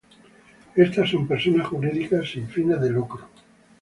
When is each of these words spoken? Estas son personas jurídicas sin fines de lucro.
Estas 0.75 1.11
son 1.11 1.27
personas 1.27 1.67
jurídicas 1.67 2.31
sin 2.31 2.47
fines 2.49 2.81
de 2.81 2.89
lucro. 2.89 3.29